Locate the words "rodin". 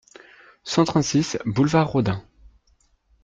1.87-2.23